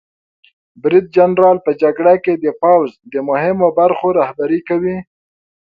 [0.81, 4.97] برید جنرال په جګړه کې د پوځ د مهمو برخو رهبري کوي.